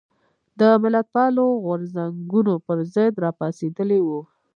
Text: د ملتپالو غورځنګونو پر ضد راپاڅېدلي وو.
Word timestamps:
د 0.59 0.61
ملتپالو 0.83 1.45
غورځنګونو 1.63 2.53
پر 2.65 2.77
ضد 2.93 3.13
راپاڅېدلي 3.25 3.99
وو. 4.03 4.21